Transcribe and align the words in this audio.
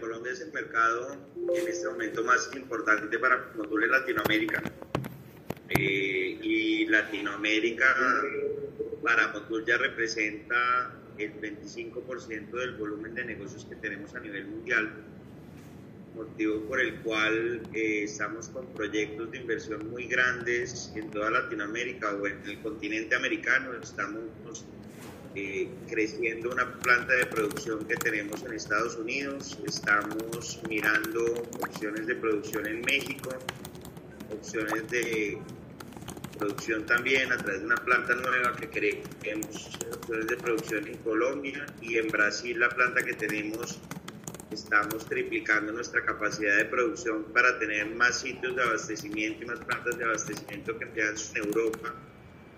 Colombia 0.00 0.32
es 0.32 0.40
el 0.40 0.52
mercado 0.52 1.16
en 1.54 1.68
este 1.68 1.88
momento 1.88 2.24
más 2.24 2.50
importante 2.54 3.18
para 3.18 3.50
Motul 3.56 3.84
en 3.84 3.90
Latinoamérica. 3.90 4.62
Eh, 5.68 6.38
y 6.42 6.86
Latinoamérica 6.86 7.86
para 9.02 9.28
Motul 9.28 9.64
ya 9.64 9.76
representa 9.78 10.94
el 11.18 11.40
25% 11.40 12.50
del 12.50 12.76
volumen 12.76 13.14
de 13.14 13.24
negocios 13.24 13.64
que 13.64 13.76
tenemos 13.76 14.14
a 14.14 14.20
nivel 14.20 14.46
mundial, 14.46 14.92
motivo 16.14 16.60
por 16.62 16.80
el 16.80 17.00
cual 17.00 17.62
eh, 17.74 18.04
estamos 18.04 18.48
con 18.48 18.66
proyectos 18.74 19.30
de 19.30 19.38
inversión 19.38 19.90
muy 19.90 20.06
grandes 20.06 20.92
en 20.94 21.10
toda 21.10 21.30
Latinoamérica 21.30 22.14
o 22.14 22.26
en 22.26 22.42
el 22.46 22.60
continente 22.60 23.14
americano. 23.14 23.74
Estamos 23.74 24.22
eh, 25.36 25.68
creciendo 25.86 26.50
una 26.50 26.72
planta 26.78 27.12
de 27.12 27.26
producción 27.26 27.84
que 27.84 27.94
tenemos 27.96 28.42
en 28.42 28.54
Estados 28.54 28.96
Unidos, 28.96 29.58
estamos 29.66 30.58
mirando 30.66 31.24
opciones 31.60 32.06
de 32.06 32.14
producción 32.14 32.66
en 32.66 32.80
México, 32.80 33.28
opciones 34.30 34.88
de 34.88 35.38
producción 36.38 36.86
también 36.86 37.30
a 37.32 37.36
través 37.36 37.60
de 37.60 37.66
una 37.66 37.76
planta 37.76 38.14
nueva 38.14 38.56
que 38.56 38.70
queremos, 38.70 39.78
opciones 39.92 40.26
de 40.26 40.36
producción 40.38 40.86
en 40.86 40.96
Colombia 40.98 41.66
y 41.82 41.98
en 41.98 42.08
Brasil. 42.08 42.58
La 42.58 42.70
planta 42.70 43.02
que 43.04 43.12
tenemos 43.12 43.78
estamos 44.50 45.04
triplicando 45.04 45.70
nuestra 45.70 46.02
capacidad 46.02 46.56
de 46.56 46.64
producción 46.64 47.24
para 47.34 47.58
tener 47.58 47.94
más 47.94 48.20
sitios 48.20 48.56
de 48.56 48.62
abastecimiento 48.62 49.44
y 49.44 49.46
más 49.48 49.58
plantas 49.60 49.98
de 49.98 50.04
abastecimiento 50.04 50.78
que 50.78 50.86
sean 50.94 51.14
en 51.34 51.48
Europa, 51.48 51.94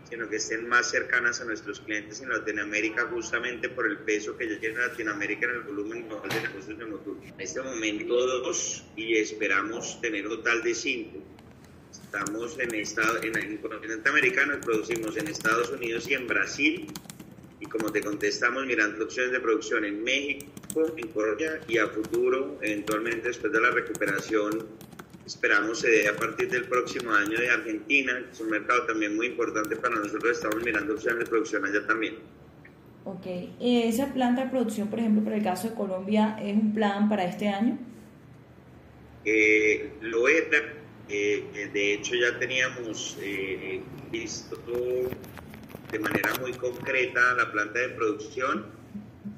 sino 0.08 0.28
que 0.28 0.36
estén 0.36 0.68
más 0.68 0.90
cercanas 0.90 1.40
a 1.40 1.44
nuestros 1.44 1.80
clientes 1.80 2.20
en 2.20 2.30
Latinoamérica 2.30 3.06
justamente 3.10 3.68
por 3.68 3.86
el 3.86 3.98
peso 3.98 4.36
que 4.36 4.48
ya 4.48 4.58
tiene 4.58 4.78
Latinoamérica 4.78 5.46
en 5.46 5.52
el 5.56 5.62
volumen 5.62 6.08
global 6.08 6.28
de 6.30 6.40
negocios 6.40 6.78
de 6.78 6.86
motor. 6.86 7.16
En 7.22 7.40
este 7.40 7.60
momento 7.60 8.14
dos 8.14 8.84
y 8.96 9.16
esperamos 9.16 10.00
tener 10.00 10.26
un 10.26 10.36
total 10.36 10.62
de 10.62 10.74
cinco 10.74 11.22
Estamos 11.90 12.58
en, 12.58 12.74
estado, 12.74 13.22
en 13.22 13.36
el 13.36 13.60
continente 13.60 14.08
americano, 14.08 14.58
producimos 14.62 15.16
en 15.16 15.28
Estados 15.28 15.70
Unidos 15.70 16.08
y 16.08 16.14
en 16.14 16.26
Brasil. 16.26 16.86
Y 17.60 17.66
como 17.66 17.90
te 17.92 18.00
contestamos, 18.02 18.64
mirando 18.66 19.04
opciones 19.04 19.32
de 19.32 19.40
producción 19.40 19.84
en 19.84 20.02
México, 20.04 20.46
en 20.96 21.08
Colombia 21.08 21.60
y 21.68 21.78
a 21.78 21.86
futuro, 21.88 22.58
eventualmente 22.62 23.28
después 23.28 23.52
de 23.52 23.60
la 23.60 23.70
recuperación, 23.72 24.66
esperamos 25.28 25.80
se 25.80 25.90
dé 25.90 26.08
a 26.08 26.16
partir 26.16 26.50
del 26.50 26.64
próximo 26.64 27.12
año 27.12 27.38
de 27.38 27.50
Argentina, 27.50 28.12
que 28.24 28.32
es 28.32 28.40
un 28.40 28.50
mercado 28.50 28.86
también 28.86 29.14
muy 29.14 29.26
importante 29.26 29.76
para 29.76 29.96
nosotros. 29.96 30.32
Estamos 30.32 30.64
mirando 30.64 30.94
opciones 30.94 31.20
de 31.20 31.26
producción 31.26 31.64
allá 31.64 31.86
también. 31.86 32.16
Ok, 33.04 33.26
¿esa 33.60 34.12
planta 34.12 34.44
de 34.44 34.50
producción, 34.50 34.88
por 34.88 34.98
ejemplo, 34.98 35.22
para 35.22 35.36
el 35.36 35.42
caso 35.42 35.68
de 35.68 35.74
Colombia, 35.74 36.36
es 36.42 36.54
un 36.54 36.74
plan 36.74 37.08
para 37.08 37.24
este 37.24 37.48
año? 37.48 37.78
Eh, 39.24 39.92
lo 40.00 40.28
es, 40.28 40.44
eh, 41.08 41.70
de 41.72 41.94
hecho, 41.94 42.14
ya 42.14 42.38
teníamos 42.38 43.18
eh, 43.20 43.80
visto 44.10 44.56
de 45.90 45.98
manera 45.98 46.34
muy 46.40 46.52
concreta 46.52 47.34
la 47.34 47.50
planta 47.50 47.78
de 47.78 47.88
producción 47.90 48.78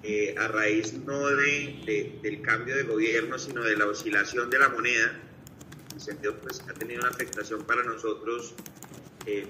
eh, 0.03 0.35
a 0.39 0.49
raíz 0.49 0.95
no 1.05 1.27
de, 1.29 2.19
del 2.23 2.41
cambio 2.43 2.75
de 2.77 2.85
gobierno, 2.85 3.39
sino 3.39 3.63
de 3.63 3.77
la 3.77 3.87
oscilación 3.87 4.49
de 4.49 4.59
la 4.59 4.69
moneda. 4.71 5.21
El 6.01 6.07
sentido, 6.07 6.35
pues 6.41 6.63
ha 6.67 6.73
tenido 6.73 7.01
una 7.01 7.11
afectación 7.11 7.63
para 7.65 7.85
nosotros 7.85 8.55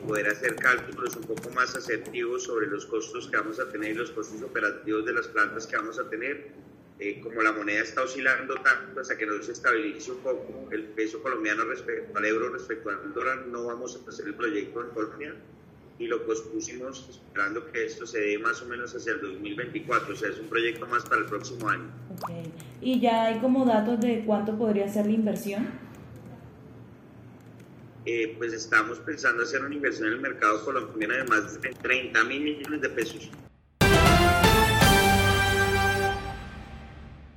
poder 0.05 0.27
hacer 0.27 0.57
cálculos 0.57 1.15
un 1.15 1.23
poco 1.23 1.49
más 1.51 1.77
asertivos 1.77 2.43
sobre 2.43 2.67
los 2.67 2.87
costos 2.87 3.29
que 3.29 3.37
vamos 3.37 3.61
a 3.61 3.69
tener 3.69 3.93
y 3.93 3.95
los 3.95 4.11
costos 4.11 4.43
operativos 4.43 5.07
de 5.07 5.13
las 5.13 5.29
plantas 5.29 5.65
que 5.69 5.77
vamos 5.77 5.97
a 6.01 6.11
tener 6.11 6.49
eh, 6.99 7.21
como 7.23 7.41
la 7.41 7.53
moneda 7.53 7.83
está 7.83 8.03
oscilando 8.03 8.55
tanto 8.57 9.01
hasta 9.01 9.17
que 9.17 9.27
no 9.27 9.41
se 9.43 9.53
estabilice 9.53 10.11
un 10.11 10.19
poco 10.19 10.69
el 10.73 10.87
peso 10.87 11.23
colombiano 11.23 11.65
respecto 11.65 12.19
al 12.19 12.25
euro, 12.27 12.51
respecto 12.51 12.91
al 12.91 13.15
dólar, 13.15 13.47
no 13.47 13.65
vamos 13.65 13.97
a 13.97 14.11
hacer 14.11 14.27
el 14.27 14.35
proyecto 14.35 14.83
en 14.83 14.91
Colombia 14.91 15.35
y 16.01 16.09
lo 16.09 16.27
pospusimos 16.27 17.09
esperando 17.09 17.71
que 17.71 17.87
esto 17.87 18.07
se 18.07 18.21
dé 18.21 18.39
más 18.39 18.61
o 18.61 18.67
menos 18.67 18.93
hacia 18.95 19.13
el 19.13 19.21
2024, 19.21 20.13
o 20.13 20.17
sea, 20.17 20.31
es 20.31 20.39
un 20.41 20.49
proyecto 20.49 20.87
más 20.87 21.05
para 21.05 21.21
el 21.21 21.27
próximo 21.27 21.69
año. 21.69 21.91
Okay. 22.23 22.53
¿Y 22.81 23.01
ya 23.01 23.27
hay 23.27 23.39
como 23.39 23.65
datos 23.65 24.01
de 24.01 24.25
cuánto 24.27 24.59
podría 24.59 24.89
ser 24.89 25.07
la 25.07 25.13
inversión? 25.13 25.90
Eh, 28.13 28.35
pues 28.39 28.53
estamos 28.53 28.99
pensando 28.99 29.45
hacer 29.45 29.65
una 29.65 29.73
inversión 29.73 30.09
en 30.09 30.15
el 30.15 30.21
mercado 30.21 30.65
colombiano 30.65 31.15
de 31.15 31.25
más 31.27 31.63
de 31.63 31.69
30 31.69 32.25
mil 32.25 32.43
millones 32.43 32.81
de 32.81 32.89
pesos. 32.91 33.31